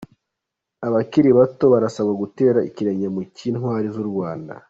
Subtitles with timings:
[0.87, 4.53] Abakiri bato barasabwa gutera ikirenge mu cy’intwari z’u Rwanda